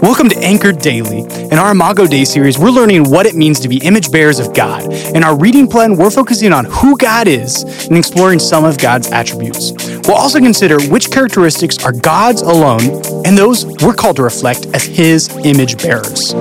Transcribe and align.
Welcome 0.00 0.30
to 0.30 0.38
Anchored 0.40 0.78
Daily. 0.78 1.20
In 1.20 1.54
our 1.58 1.72
Imago 1.72 2.06
Dei 2.06 2.24
series, 2.24 2.58
we're 2.58 2.70
learning 2.70 3.10
what 3.10 3.26
it 3.26 3.34
means 3.34 3.60
to 3.60 3.68
be 3.68 3.76
image 3.78 4.10
bearers 4.10 4.38
of 4.38 4.54
God. 4.54 4.90
In 5.14 5.22
our 5.22 5.38
reading 5.38 5.68
plan, 5.68 5.96
we're 5.96 6.10
focusing 6.10 6.54
on 6.54 6.64
who 6.64 6.96
God 6.96 7.28
is 7.28 7.64
and 7.88 7.98
exploring 7.98 8.38
some 8.38 8.64
of 8.64 8.78
God's 8.78 9.10
attributes. 9.10 9.72
We'll 10.08 10.16
also 10.16 10.38
consider 10.38 10.80
which 10.88 11.10
characteristics 11.10 11.84
are 11.84 11.92
God's 11.92 12.40
alone 12.40 13.02
and 13.26 13.36
those 13.36 13.66
we're 13.82 13.92
called 13.92 14.16
to 14.16 14.22
reflect 14.22 14.66
as 14.72 14.84
His 14.84 15.28
image 15.44 15.76
bearers. 15.82 16.32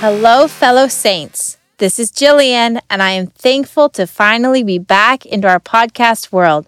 Hello, 0.00 0.48
fellow 0.48 0.88
saints. 0.88 1.58
This 1.76 1.98
is 1.98 2.10
Jillian, 2.10 2.80
and 2.88 3.02
I 3.02 3.10
am 3.10 3.26
thankful 3.26 3.90
to 3.90 4.06
finally 4.06 4.62
be 4.62 4.78
back 4.78 5.26
into 5.26 5.46
our 5.46 5.60
podcast 5.60 6.32
world. 6.32 6.66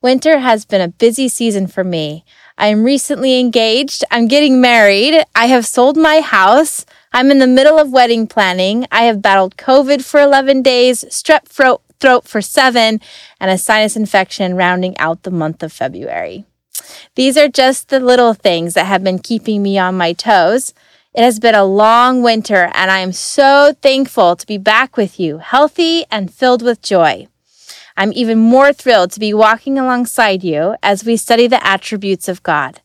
Winter 0.00 0.38
has 0.38 0.64
been 0.64 0.80
a 0.80 0.88
busy 0.88 1.28
season 1.28 1.66
for 1.66 1.84
me. 1.84 2.24
I 2.56 2.68
am 2.68 2.82
recently 2.82 3.38
engaged. 3.38 4.02
I'm 4.10 4.28
getting 4.28 4.62
married. 4.62 5.26
I 5.34 5.48
have 5.48 5.66
sold 5.66 5.98
my 5.98 6.20
house. 6.20 6.86
I'm 7.12 7.30
in 7.30 7.38
the 7.38 7.46
middle 7.46 7.78
of 7.78 7.92
wedding 7.92 8.26
planning. 8.26 8.86
I 8.90 9.02
have 9.02 9.20
battled 9.20 9.58
COVID 9.58 10.02
for 10.02 10.18
11 10.18 10.62
days, 10.62 11.04
strep 11.10 11.44
throat, 11.44 11.82
for 12.26 12.40
seven, 12.40 12.98
and 13.38 13.50
a 13.50 13.58
sinus 13.58 13.94
infection 13.94 14.56
rounding 14.56 14.96
out 14.96 15.24
the 15.24 15.30
month 15.30 15.62
of 15.62 15.70
February. 15.70 16.46
These 17.14 17.36
are 17.36 17.48
just 17.48 17.90
the 17.90 18.00
little 18.00 18.32
things 18.32 18.72
that 18.72 18.86
have 18.86 19.04
been 19.04 19.18
keeping 19.18 19.62
me 19.62 19.76
on 19.76 19.98
my 19.98 20.14
toes. 20.14 20.72
It 21.14 21.22
has 21.22 21.38
been 21.38 21.54
a 21.54 21.64
long 21.64 22.24
winter, 22.24 22.72
and 22.74 22.90
I 22.90 22.98
am 22.98 23.12
so 23.12 23.72
thankful 23.80 24.34
to 24.34 24.46
be 24.46 24.58
back 24.58 24.96
with 24.96 25.20
you, 25.20 25.38
healthy 25.38 26.04
and 26.10 26.34
filled 26.34 26.60
with 26.60 26.82
joy. 26.82 27.28
I'm 27.96 28.12
even 28.14 28.36
more 28.40 28.72
thrilled 28.72 29.12
to 29.12 29.20
be 29.20 29.32
walking 29.32 29.78
alongside 29.78 30.42
you 30.42 30.74
as 30.82 31.04
we 31.04 31.16
study 31.16 31.46
the 31.46 31.64
attributes 31.64 32.26
of 32.26 32.42
God. 32.42 32.80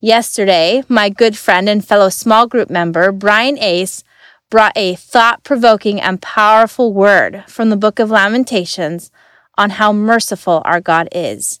Yesterday, 0.00 0.84
my 0.88 1.08
good 1.08 1.36
friend 1.36 1.68
and 1.68 1.84
fellow 1.84 2.10
small 2.10 2.46
group 2.46 2.70
member, 2.70 3.10
Brian 3.10 3.58
Ace, 3.58 4.04
brought 4.50 4.76
a 4.76 4.94
thought 4.94 5.42
provoking 5.42 6.00
and 6.00 6.22
powerful 6.22 6.92
word 6.92 7.42
from 7.48 7.70
the 7.70 7.76
book 7.76 7.98
of 7.98 8.08
Lamentations 8.08 9.10
on 9.58 9.70
how 9.70 9.92
merciful 9.92 10.62
our 10.64 10.80
God 10.80 11.08
is. 11.10 11.58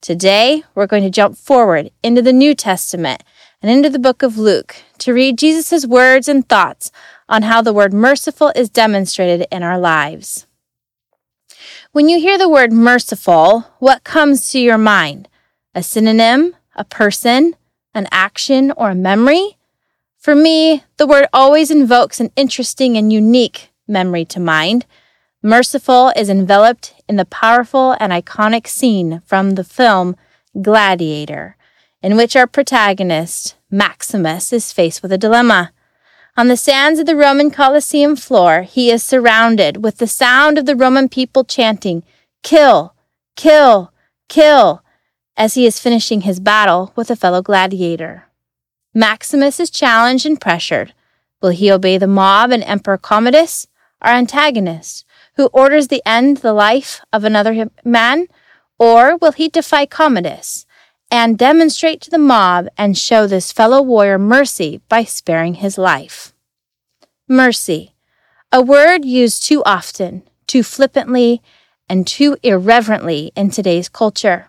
Today, 0.00 0.62
we're 0.76 0.86
going 0.86 1.02
to 1.02 1.10
jump 1.10 1.36
forward 1.36 1.90
into 2.04 2.22
the 2.22 2.32
New 2.32 2.54
Testament 2.54 3.24
and 3.62 3.70
into 3.70 3.90
the 3.90 3.98
book 3.98 4.22
of 4.22 4.38
Luke 4.38 4.76
to 4.98 5.12
read 5.12 5.38
Jesus' 5.38 5.86
words 5.86 6.28
and 6.28 6.48
thoughts 6.48 6.90
on 7.28 7.42
how 7.42 7.62
the 7.62 7.72
word 7.72 7.92
merciful 7.92 8.52
is 8.54 8.68
demonstrated 8.68 9.46
in 9.50 9.62
our 9.62 9.78
lives. 9.78 10.46
When 11.92 12.08
you 12.08 12.20
hear 12.20 12.38
the 12.38 12.48
word 12.48 12.72
merciful, 12.72 13.66
what 13.78 14.04
comes 14.04 14.50
to 14.50 14.58
your 14.58 14.78
mind? 14.78 15.28
A 15.74 15.82
synonym, 15.82 16.54
a 16.74 16.84
person, 16.84 17.56
an 17.94 18.06
action, 18.10 18.72
or 18.76 18.90
a 18.90 18.94
memory? 18.94 19.56
For 20.18 20.34
me, 20.34 20.84
the 20.96 21.06
word 21.06 21.26
always 21.32 21.70
invokes 21.70 22.20
an 22.20 22.30
interesting 22.36 22.96
and 22.96 23.12
unique 23.12 23.70
memory 23.88 24.24
to 24.26 24.40
mind. 24.40 24.84
Merciful 25.42 26.12
is 26.16 26.28
enveloped 26.28 26.94
in 27.08 27.16
the 27.16 27.24
powerful 27.24 27.96
and 28.00 28.12
iconic 28.12 28.66
scene 28.66 29.22
from 29.24 29.52
the 29.52 29.64
film 29.64 30.16
Gladiator, 30.60 31.56
in 32.02 32.16
which 32.16 32.36
our 32.36 32.46
protagonist, 32.46 33.56
Maximus, 33.70 34.52
is 34.52 34.72
faced 34.72 35.02
with 35.02 35.12
a 35.12 35.18
dilemma. 35.18 35.72
On 36.36 36.48
the 36.48 36.56
sands 36.56 37.00
of 37.00 37.06
the 37.06 37.16
Roman 37.16 37.50
Colosseum 37.50 38.16
floor, 38.16 38.62
he 38.62 38.90
is 38.90 39.02
surrounded 39.02 39.82
with 39.82 39.98
the 39.98 40.06
sound 40.06 40.58
of 40.58 40.66
the 40.66 40.76
Roman 40.76 41.08
people 41.08 41.44
chanting, 41.44 42.02
Kill, 42.42 42.94
kill, 43.36 43.92
kill, 44.28 44.82
as 45.36 45.54
he 45.54 45.66
is 45.66 45.80
finishing 45.80 46.22
his 46.22 46.40
battle 46.40 46.92
with 46.94 47.10
a 47.10 47.16
fellow 47.16 47.42
gladiator. 47.42 48.24
Maximus 48.94 49.60
is 49.60 49.70
challenged 49.70 50.26
and 50.26 50.40
pressured. 50.40 50.94
Will 51.42 51.50
he 51.50 51.70
obey 51.70 51.98
the 51.98 52.06
mob 52.06 52.50
and 52.50 52.62
Emperor 52.64 52.98
Commodus, 52.98 53.66
our 54.00 54.12
antagonist, 54.12 55.04
who 55.36 55.46
orders 55.46 55.88
the 55.88 56.02
end 56.06 56.38
the 56.38 56.52
life 56.52 57.02
of 57.12 57.24
another 57.24 57.70
man? 57.84 58.26
Or 58.78 59.16
will 59.16 59.32
he 59.32 59.48
defy 59.48 59.86
Commodus 59.86 60.66
and 61.10 61.38
demonstrate 61.38 62.00
to 62.02 62.10
the 62.10 62.18
mob 62.18 62.68
and 62.76 62.98
show 62.98 63.26
this 63.26 63.52
fellow 63.52 63.80
warrior 63.80 64.18
mercy 64.18 64.80
by 64.88 65.04
sparing 65.04 65.54
his 65.54 65.78
life. 65.78 66.32
Mercy, 67.28 67.94
a 68.52 68.62
word 68.62 69.04
used 69.04 69.42
too 69.42 69.62
often, 69.64 70.22
too 70.46 70.62
flippantly, 70.62 71.42
and 71.88 72.06
too 72.06 72.36
irreverently 72.42 73.32
in 73.36 73.50
today's 73.50 73.88
culture. 73.88 74.48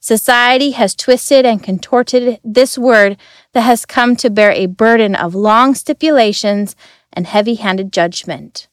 Society 0.00 0.72
has 0.72 0.94
twisted 0.94 1.44
and 1.44 1.62
contorted 1.62 2.38
this 2.44 2.78
word 2.78 3.16
that 3.52 3.62
has 3.62 3.84
come 3.84 4.16
to 4.16 4.30
bear 4.30 4.52
a 4.52 4.66
burden 4.66 5.14
of 5.14 5.34
long 5.34 5.74
stipulations 5.74 6.76
and 7.12 7.26
heavy 7.26 7.56
handed 7.56 7.92
judgment. 7.92 8.68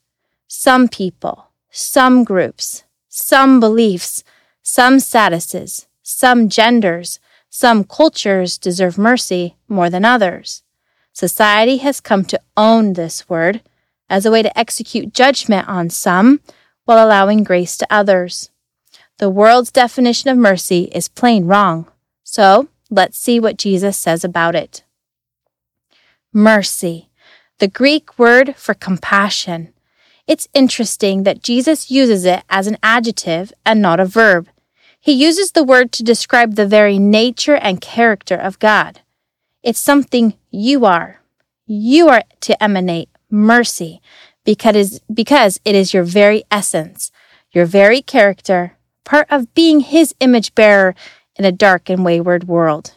Some 0.47 0.87
people, 0.87 1.51
some 1.71 2.23
groups, 2.23 2.83
some 3.07 3.59
beliefs, 3.59 4.23
some 4.61 4.97
statuses, 4.97 5.87
some 6.09 6.49
genders, 6.49 7.19
some 7.49 7.83
cultures 7.83 8.57
deserve 8.57 8.97
mercy 8.97 9.55
more 9.67 9.89
than 9.89 10.03
others. 10.03 10.63
Society 11.13 11.77
has 11.77 12.01
come 12.01 12.25
to 12.25 12.41
own 12.57 12.93
this 12.93 13.29
word 13.29 13.61
as 14.09 14.25
a 14.25 14.31
way 14.31 14.41
to 14.41 14.59
execute 14.59 15.13
judgment 15.13 15.67
on 15.67 15.89
some 15.89 16.41
while 16.85 17.05
allowing 17.05 17.43
grace 17.43 17.77
to 17.77 17.87
others. 17.89 18.49
The 19.19 19.29
world's 19.29 19.71
definition 19.71 20.29
of 20.29 20.37
mercy 20.37 20.89
is 20.93 21.07
plain 21.07 21.45
wrong. 21.45 21.87
So 22.23 22.69
let's 22.89 23.17
see 23.17 23.39
what 23.39 23.57
Jesus 23.57 23.97
says 23.97 24.23
about 24.23 24.55
it. 24.55 24.83
Mercy, 26.33 27.09
the 27.59 27.67
Greek 27.67 28.17
word 28.17 28.55
for 28.55 28.73
compassion. 28.73 29.73
It's 30.25 30.47
interesting 30.53 31.23
that 31.23 31.43
Jesus 31.43 31.91
uses 31.91 32.25
it 32.25 32.43
as 32.49 32.67
an 32.67 32.77
adjective 32.81 33.53
and 33.65 33.81
not 33.81 33.99
a 33.99 34.05
verb. 34.05 34.47
He 35.01 35.13
uses 35.13 35.51
the 35.53 35.63
word 35.63 35.91
to 35.93 36.03
describe 36.03 36.55
the 36.55 36.67
very 36.67 36.99
nature 36.99 37.55
and 37.55 37.79
character 37.79 38.35
of 38.35 38.59
God. 38.59 38.99
It's 39.63 39.79
something 39.79 40.33
you 40.51 40.85
are. 40.85 41.21
You 41.65 42.09
are 42.09 42.23
to 42.41 42.61
emanate 42.61 43.09
mercy 43.29 44.01
because, 44.43 44.99
because 45.13 45.59
it 45.63 45.75
is 45.75 45.93
your 45.93 46.03
very 46.03 46.43
essence, 46.51 47.11
your 47.51 47.65
very 47.65 48.01
character, 48.01 48.77
part 49.05 49.27
of 49.29 49.53
being 49.53 49.79
his 49.79 50.13
image 50.19 50.53
bearer 50.53 50.95
in 51.35 51.45
a 51.45 51.51
dark 51.51 51.89
and 51.89 52.03
wayward 52.03 52.47
world. 52.47 52.95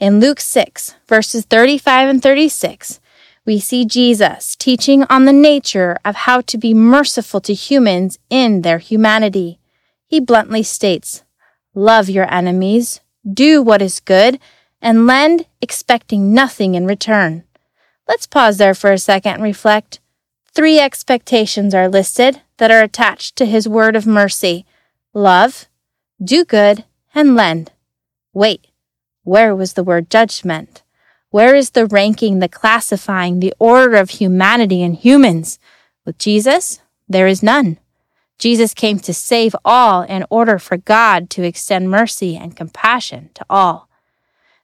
In 0.00 0.20
Luke 0.20 0.40
6, 0.40 0.94
verses 1.06 1.44
35 1.44 2.08
and 2.08 2.22
36, 2.22 3.00
we 3.44 3.60
see 3.60 3.84
Jesus 3.84 4.56
teaching 4.56 5.04
on 5.10 5.26
the 5.26 5.32
nature 5.32 5.98
of 6.04 6.16
how 6.16 6.40
to 6.40 6.56
be 6.56 6.72
merciful 6.72 7.40
to 7.42 7.52
humans 7.52 8.18
in 8.30 8.62
their 8.62 8.78
humanity. 8.78 9.58
He 10.06 10.18
bluntly 10.18 10.62
states, 10.62 11.22
Love 11.74 12.08
your 12.08 12.32
enemies, 12.32 13.00
do 13.30 13.60
what 13.62 13.82
is 13.82 14.00
good, 14.00 14.38
and 14.80 15.06
lend 15.06 15.46
expecting 15.60 16.32
nothing 16.32 16.74
in 16.74 16.86
return. 16.86 17.42
Let's 18.06 18.26
pause 18.26 18.58
there 18.58 18.74
for 18.74 18.92
a 18.92 18.98
second 18.98 19.34
and 19.34 19.42
reflect. 19.42 20.00
Three 20.52 20.78
expectations 20.78 21.74
are 21.74 21.88
listed 21.88 22.42
that 22.58 22.70
are 22.70 22.82
attached 22.82 23.34
to 23.36 23.46
his 23.46 23.68
word 23.68 23.96
of 23.96 24.06
mercy 24.06 24.66
love, 25.12 25.66
do 26.22 26.44
good, 26.44 26.84
and 27.14 27.34
lend. 27.34 27.72
Wait, 28.32 28.66
where 29.22 29.54
was 29.54 29.72
the 29.72 29.84
word 29.84 30.10
judgment? 30.10 30.82
Where 31.30 31.54
is 31.54 31.70
the 31.70 31.86
ranking, 31.86 32.38
the 32.38 32.48
classifying, 32.48 33.40
the 33.40 33.54
order 33.58 33.96
of 33.96 34.10
humanity 34.10 34.82
and 34.82 34.94
humans? 34.94 35.58
With 36.04 36.18
Jesus, 36.18 36.80
there 37.08 37.26
is 37.26 37.42
none. 37.42 37.78
Jesus 38.38 38.74
came 38.74 38.98
to 39.00 39.14
save 39.14 39.54
all 39.64 40.02
in 40.02 40.24
order 40.28 40.58
for 40.58 40.76
God 40.76 41.30
to 41.30 41.42
extend 41.42 41.90
mercy 41.90 42.36
and 42.36 42.56
compassion 42.56 43.30
to 43.34 43.46
all. 43.48 43.88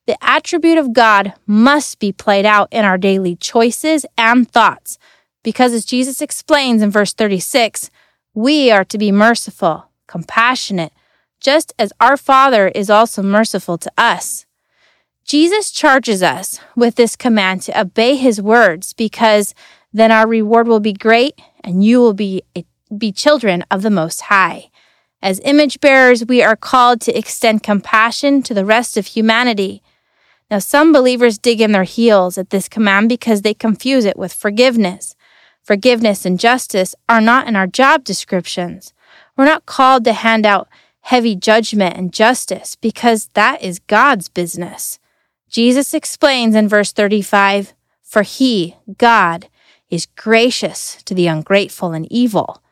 The 0.07 0.17
attribute 0.23 0.79
of 0.79 0.93
God 0.93 1.35
must 1.47 1.99
be 1.99 2.13
played 2.13 2.45
out 2.45 2.69
in 2.73 2.85
our 2.85 2.99
daily 2.99 3.37
choices 3.37 4.05
and 4.19 4.51
thoughts, 4.51 4.99
because 5.43 5.73
as 5.73 5.85
Jesus 5.85 6.21
explains 6.21 6.83
in 6.83 6.91
verse 6.91 7.13
36, 7.13 7.91
we 8.35 8.71
are 8.71 8.85
to 8.85 8.99
be 8.99 9.13
merciful, 9.13 9.91
compassionate, 10.07 10.93
just 11.41 11.73
as 11.79 11.93
our 12.01 12.17
Father 12.17 12.69
is 12.69 12.91
also 12.91 13.23
merciful 13.23 13.79
to 13.79 13.93
us. 13.97 14.47
Jesus 15.25 15.71
charges 15.71 16.23
us 16.23 16.59
with 16.75 16.97
this 16.97 17.15
command 17.15 17.63
to 17.63 17.81
obey 17.81 18.17
his 18.17 18.43
words 18.43 18.93
because 18.93 19.55
then 19.93 20.11
our 20.11 20.27
reward 20.27 20.67
will 20.67 20.81
be 20.81 20.93
great 20.93 21.41
and 21.63 21.85
you 21.85 22.01
will 22.01 22.15
be 22.15 22.43
a 22.57 22.65
be 22.97 23.13
children 23.13 23.65
of 23.71 23.83
the 23.83 23.91
Most 23.91 24.23
High. 24.23 24.71
As 25.23 25.41
image 25.45 25.81
bearers, 25.81 26.25
we 26.25 26.43
are 26.43 26.57
called 26.57 27.01
to 27.03 27.17
extend 27.17 27.63
compassion 27.63 28.43
to 28.43 28.55
the 28.55 28.65
rest 28.65 28.97
of 28.97 29.09
humanity. 29.09 29.83
Now, 30.51 30.59
some 30.59 30.93
believers 30.93 31.39
dig 31.39 31.61
in 31.61 31.73
their 31.73 31.85
heels 31.85 32.39
at 32.39 32.51
this 32.51 32.69
command 32.69 33.09
because 33.09 33.43
they 33.43 33.55
confuse 33.55 34.05
it 34.05 34.19
with 34.19 34.33
forgiveness. 34.33 35.15
Forgiveness 35.63 36.25
and 36.25 36.41
justice 36.41 36.95
are 37.09 37.21
not 37.21 37.47
in 37.47 37.55
our 37.55 37.67
job 37.67 38.03
descriptions. 38.05 38.93
We're 39.37 39.45
not 39.45 39.67
called 39.67 40.05
to 40.05 40.13
hand 40.13 40.47
out 40.47 40.69
heavy 41.03 41.37
judgment 41.37 41.97
and 41.97 42.13
justice 42.13 42.77
because 42.77 43.31
that 43.35 43.63
is 43.63 43.79
God's 43.81 44.29
business. 44.29 44.99
Jesus 45.49 45.95
explains 45.95 46.55
in 46.55 46.69
verse 46.69 46.93
35 46.93 47.75
For 48.03 48.23
he, 48.23 48.77
God, 48.99 49.49
is 49.91 50.07
gracious 50.17 51.03
to 51.05 51.15
the 51.15 51.27
ungrateful 51.27 51.93
and 51.93 52.11
evil. 52.11 52.63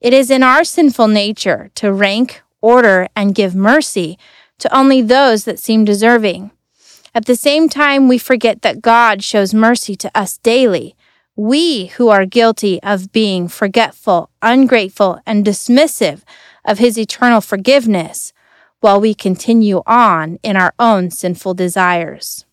It 0.00 0.12
is 0.12 0.30
in 0.30 0.42
our 0.42 0.62
sinful 0.62 1.08
nature 1.08 1.70
to 1.74 1.92
rank, 1.92 2.42
order, 2.60 3.08
and 3.16 3.34
give 3.34 3.54
mercy 3.54 4.18
to 4.58 4.76
only 4.76 5.02
those 5.02 5.44
that 5.44 5.58
seem 5.58 5.84
deserving. 5.84 6.52
At 7.14 7.24
the 7.24 7.34
same 7.34 7.68
time, 7.68 8.06
we 8.06 8.18
forget 8.18 8.62
that 8.62 8.80
God 8.80 9.24
shows 9.24 9.52
mercy 9.52 9.96
to 9.96 10.10
us 10.14 10.38
daily. 10.38 10.94
We 11.34 11.86
who 11.86 12.08
are 12.08 12.26
guilty 12.26 12.80
of 12.82 13.12
being 13.12 13.48
forgetful, 13.48 14.30
ungrateful, 14.40 15.20
and 15.26 15.44
dismissive 15.44 16.22
of 16.64 16.78
his 16.78 16.98
eternal 16.98 17.40
forgiveness 17.40 18.32
while 18.80 19.00
we 19.00 19.14
continue 19.14 19.82
on 19.86 20.38
in 20.44 20.56
our 20.56 20.74
own 20.78 21.10
sinful 21.10 21.54
desires. 21.54 22.44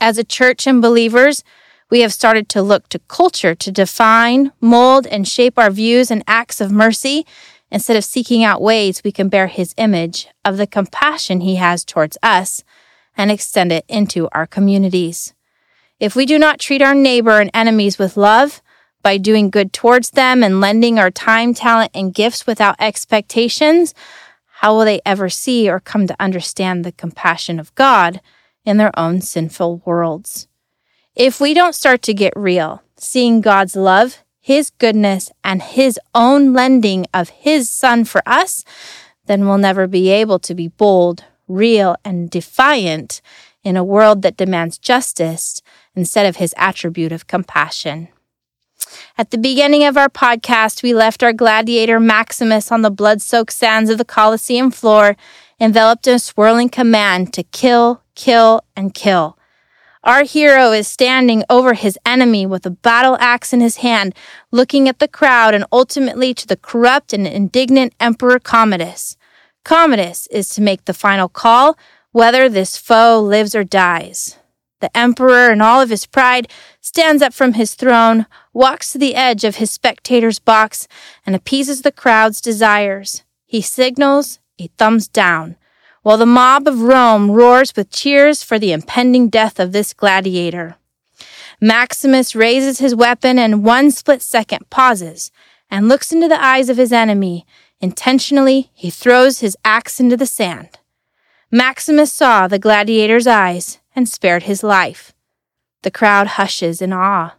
As 0.00 0.18
a 0.18 0.24
church 0.24 0.66
and 0.66 0.80
believers, 0.80 1.42
we 1.90 2.00
have 2.00 2.12
started 2.12 2.48
to 2.50 2.62
look 2.62 2.88
to 2.88 2.98
culture 3.00 3.54
to 3.54 3.70
define, 3.70 4.52
mold, 4.60 5.06
and 5.06 5.26
shape 5.26 5.58
our 5.58 5.70
views 5.70 6.10
and 6.10 6.24
acts 6.26 6.60
of 6.60 6.72
mercy 6.72 7.26
instead 7.70 7.96
of 7.96 8.04
seeking 8.04 8.44
out 8.44 8.62
ways 8.62 9.02
we 9.02 9.12
can 9.12 9.28
bear 9.28 9.46
his 9.46 9.74
image 9.76 10.28
of 10.44 10.56
the 10.56 10.66
compassion 10.66 11.40
he 11.40 11.56
has 11.56 11.84
towards 11.84 12.18
us 12.22 12.62
and 13.16 13.30
extend 13.30 13.72
it 13.72 13.84
into 13.88 14.28
our 14.32 14.46
communities. 14.46 15.34
If 15.98 16.14
we 16.14 16.26
do 16.26 16.38
not 16.38 16.60
treat 16.60 16.82
our 16.82 16.94
neighbor 16.94 17.40
and 17.40 17.50
enemies 17.54 17.98
with 17.98 18.16
love, 18.16 18.60
by 19.06 19.18
doing 19.18 19.50
good 19.50 19.72
towards 19.72 20.10
them 20.10 20.42
and 20.42 20.60
lending 20.60 20.98
our 20.98 21.12
time, 21.12 21.54
talent, 21.54 21.92
and 21.94 22.12
gifts 22.12 22.44
without 22.44 22.74
expectations, 22.80 23.94
how 24.46 24.74
will 24.74 24.84
they 24.84 25.00
ever 25.06 25.28
see 25.28 25.70
or 25.70 25.78
come 25.78 26.08
to 26.08 26.16
understand 26.18 26.84
the 26.84 26.90
compassion 26.90 27.60
of 27.60 27.72
God 27.76 28.20
in 28.64 28.78
their 28.78 28.90
own 28.98 29.20
sinful 29.20 29.80
worlds? 29.86 30.48
If 31.16 31.40
we 31.40 31.54
don't 31.54 31.74
start 31.74 32.02
to 32.02 32.12
get 32.12 32.34
real, 32.36 32.82
seeing 32.98 33.40
God's 33.40 33.74
love, 33.74 34.18
His 34.38 34.68
goodness, 34.68 35.30
and 35.42 35.62
His 35.62 35.98
own 36.14 36.52
lending 36.52 37.06
of 37.14 37.30
His 37.30 37.70
Son 37.70 38.04
for 38.04 38.20
us, 38.26 38.64
then 39.24 39.46
we'll 39.46 39.56
never 39.56 39.86
be 39.86 40.10
able 40.10 40.38
to 40.40 40.54
be 40.54 40.68
bold, 40.68 41.24
real, 41.48 41.96
and 42.04 42.28
defiant 42.28 43.22
in 43.64 43.78
a 43.78 43.84
world 43.84 44.20
that 44.22 44.36
demands 44.36 44.76
justice 44.76 45.62
instead 45.94 46.26
of 46.26 46.36
His 46.36 46.54
attribute 46.58 47.12
of 47.12 47.26
compassion. 47.26 48.08
At 49.16 49.30
the 49.30 49.38
beginning 49.38 49.84
of 49.84 49.96
our 49.96 50.10
podcast, 50.10 50.82
we 50.82 50.92
left 50.92 51.22
our 51.22 51.32
gladiator 51.32 51.98
Maximus 51.98 52.70
on 52.70 52.82
the 52.82 52.90
blood 52.90 53.22
soaked 53.22 53.54
sands 53.54 53.88
of 53.88 53.96
the 53.96 54.04
Colosseum 54.04 54.70
floor, 54.70 55.16
enveloped 55.58 56.06
in 56.06 56.16
a 56.16 56.18
swirling 56.18 56.68
command 56.68 57.32
to 57.32 57.42
kill, 57.42 58.02
kill, 58.14 58.62
and 58.76 58.92
kill. 58.92 59.38
Our 60.06 60.22
hero 60.22 60.70
is 60.70 60.86
standing 60.86 61.42
over 61.50 61.74
his 61.74 61.98
enemy 62.06 62.46
with 62.46 62.64
a 62.64 62.70
battle 62.70 63.16
axe 63.18 63.52
in 63.52 63.60
his 63.60 63.78
hand, 63.78 64.14
looking 64.52 64.88
at 64.88 65.00
the 65.00 65.08
crowd 65.08 65.52
and 65.52 65.64
ultimately 65.72 66.32
to 66.32 66.46
the 66.46 66.56
corrupt 66.56 67.12
and 67.12 67.26
indignant 67.26 67.92
Emperor 67.98 68.38
Commodus. 68.38 69.16
Commodus 69.64 70.28
is 70.28 70.48
to 70.50 70.62
make 70.62 70.84
the 70.84 70.94
final 70.94 71.28
call 71.28 71.76
whether 72.12 72.48
this 72.48 72.76
foe 72.76 73.20
lives 73.20 73.56
or 73.56 73.64
dies. 73.64 74.38
The 74.80 74.96
emperor, 74.96 75.50
in 75.50 75.60
all 75.60 75.80
of 75.80 75.90
his 75.90 76.06
pride, 76.06 76.46
stands 76.80 77.20
up 77.20 77.34
from 77.34 77.54
his 77.54 77.74
throne, 77.74 78.26
walks 78.52 78.92
to 78.92 78.98
the 78.98 79.16
edge 79.16 79.42
of 79.42 79.56
his 79.56 79.72
spectator's 79.72 80.38
box, 80.38 80.86
and 81.26 81.34
appeases 81.34 81.82
the 81.82 81.90
crowd's 81.90 82.40
desires. 82.40 83.24
He 83.44 83.60
signals 83.60 84.38
a 84.60 84.68
thumbs 84.78 85.08
down, 85.08 85.56
while 86.06 86.18
the 86.18 86.24
mob 86.24 86.68
of 86.68 86.82
Rome 86.82 87.32
roars 87.32 87.74
with 87.74 87.90
cheers 87.90 88.40
for 88.40 88.60
the 88.60 88.70
impending 88.70 89.28
death 89.28 89.58
of 89.58 89.72
this 89.72 89.92
gladiator. 89.92 90.76
Maximus 91.60 92.36
raises 92.36 92.78
his 92.78 92.94
weapon 92.94 93.40
and 93.40 93.64
one 93.64 93.90
split 93.90 94.22
second 94.22 94.70
pauses 94.70 95.32
and 95.68 95.88
looks 95.88 96.12
into 96.12 96.28
the 96.28 96.40
eyes 96.40 96.68
of 96.68 96.76
his 96.76 96.92
enemy. 96.92 97.44
Intentionally, 97.80 98.70
he 98.72 98.88
throws 98.88 99.40
his 99.40 99.56
axe 99.64 99.98
into 99.98 100.16
the 100.16 100.26
sand. 100.26 100.78
Maximus 101.50 102.12
saw 102.12 102.46
the 102.46 102.60
gladiator's 102.60 103.26
eyes 103.26 103.80
and 103.96 104.08
spared 104.08 104.44
his 104.44 104.62
life. 104.62 105.12
The 105.82 105.90
crowd 105.90 106.28
hushes 106.38 106.80
in 106.80 106.92
awe, 106.92 107.34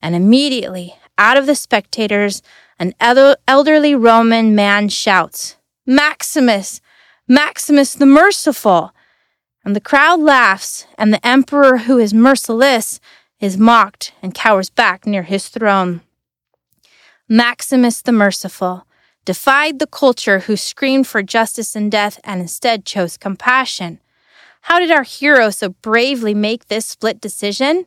and 0.00 0.14
immediately, 0.14 0.94
out 1.18 1.36
of 1.36 1.46
the 1.46 1.56
spectators, 1.56 2.40
an 2.78 2.94
elderly 3.00 3.96
Roman 3.96 4.54
man 4.54 4.90
shouts, 4.90 5.56
Maximus! 5.84 6.80
Maximus 7.28 7.94
the 7.94 8.06
merciful! 8.06 8.92
And 9.64 9.74
the 9.74 9.80
crowd 9.80 10.20
laughs, 10.20 10.86
and 10.96 11.12
the 11.12 11.26
emperor, 11.26 11.78
who 11.78 11.98
is 11.98 12.14
merciless, 12.14 13.00
is 13.40 13.58
mocked 13.58 14.12
and 14.22 14.32
cowers 14.32 14.70
back 14.70 15.06
near 15.06 15.24
his 15.24 15.48
throne. 15.48 16.02
Maximus 17.28 18.00
the 18.00 18.12
merciful 18.12 18.86
defied 19.24 19.80
the 19.80 19.88
culture 19.88 20.40
who 20.40 20.56
screamed 20.56 21.08
for 21.08 21.20
justice 21.20 21.74
and 21.74 21.90
death 21.90 22.20
and 22.22 22.40
instead 22.40 22.84
chose 22.84 23.16
compassion. 23.16 24.00
How 24.62 24.78
did 24.78 24.92
our 24.92 25.02
hero 25.02 25.50
so 25.50 25.70
bravely 25.70 26.32
make 26.32 26.66
this 26.68 26.86
split 26.86 27.20
decision? 27.20 27.86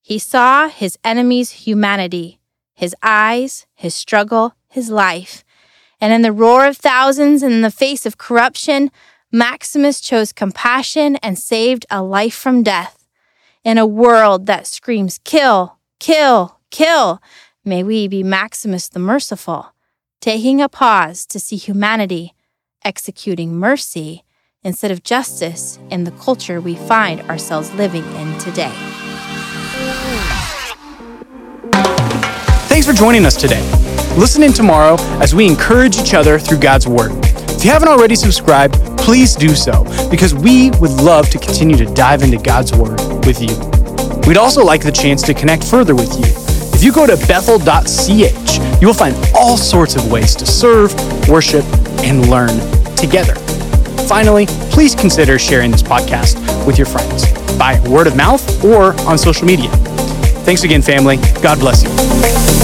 He 0.00 0.18
saw 0.18 0.68
his 0.68 0.98
enemy's 1.04 1.50
humanity, 1.50 2.40
his 2.72 2.96
eyes, 3.02 3.66
his 3.74 3.94
struggle, 3.94 4.54
his 4.68 4.88
life. 4.88 5.43
And 6.04 6.12
in 6.12 6.20
the 6.20 6.32
roar 6.32 6.66
of 6.66 6.76
thousands 6.76 7.42
and 7.42 7.50
in 7.50 7.62
the 7.62 7.70
face 7.70 8.04
of 8.04 8.18
corruption, 8.18 8.90
Maximus 9.32 10.02
chose 10.02 10.34
compassion 10.34 11.16
and 11.22 11.38
saved 11.38 11.86
a 11.90 12.02
life 12.02 12.34
from 12.34 12.62
death. 12.62 13.08
In 13.64 13.78
a 13.78 13.86
world 13.86 14.44
that 14.44 14.66
screams, 14.66 15.18
kill, 15.24 15.78
kill, 15.98 16.58
kill, 16.70 17.22
may 17.64 17.82
we 17.82 18.06
be 18.06 18.22
Maximus 18.22 18.86
the 18.86 18.98
merciful, 18.98 19.72
taking 20.20 20.60
a 20.60 20.68
pause 20.68 21.24
to 21.24 21.40
see 21.40 21.56
humanity 21.56 22.34
executing 22.84 23.56
mercy 23.56 24.24
instead 24.62 24.90
of 24.90 25.04
justice 25.04 25.78
in 25.88 26.04
the 26.04 26.10
culture 26.10 26.60
we 26.60 26.74
find 26.74 27.22
ourselves 27.30 27.72
living 27.72 28.04
in 28.16 28.38
today. 28.38 28.74
Thanks 32.68 32.86
for 32.86 32.92
joining 32.92 33.24
us 33.24 33.36
today. 33.36 33.93
Listen 34.16 34.44
in 34.44 34.52
tomorrow 34.52 34.96
as 35.20 35.34
we 35.34 35.44
encourage 35.44 35.96
each 35.98 36.14
other 36.14 36.38
through 36.38 36.58
God's 36.58 36.86
Word. 36.86 37.10
If 37.50 37.64
you 37.64 37.70
haven't 37.72 37.88
already 37.88 38.14
subscribed, 38.14 38.74
please 38.96 39.34
do 39.34 39.56
so 39.56 39.82
because 40.08 40.32
we 40.32 40.70
would 40.78 40.92
love 40.92 41.28
to 41.30 41.38
continue 41.38 41.76
to 41.76 41.84
dive 41.94 42.22
into 42.22 42.38
God's 42.38 42.72
Word 42.72 43.00
with 43.26 43.42
you. 43.42 43.56
We'd 44.28 44.36
also 44.36 44.64
like 44.64 44.84
the 44.84 44.92
chance 44.92 45.20
to 45.22 45.34
connect 45.34 45.64
further 45.64 45.96
with 45.96 46.12
you. 46.16 46.26
If 46.72 46.84
you 46.84 46.92
go 46.92 47.06
to 47.06 47.16
bethel.ch, 47.26 48.80
you 48.80 48.86
will 48.86 48.94
find 48.94 49.16
all 49.34 49.56
sorts 49.56 49.96
of 49.96 50.10
ways 50.10 50.36
to 50.36 50.46
serve, 50.46 50.94
worship, 51.28 51.64
and 52.04 52.30
learn 52.30 52.56
together. 52.96 53.34
Finally, 54.06 54.46
please 54.70 54.94
consider 54.94 55.40
sharing 55.40 55.72
this 55.72 55.82
podcast 55.82 56.36
with 56.66 56.78
your 56.78 56.86
friends 56.86 57.26
by 57.58 57.80
word 57.88 58.06
of 58.06 58.16
mouth 58.16 58.64
or 58.64 58.92
on 59.08 59.18
social 59.18 59.46
media. 59.46 59.70
Thanks 60.44 60.62
again, 60.62 60.82
family. 60.82 61.16
God 61.42 61.58
bless 61.58 61.82
you. 61.82 62.63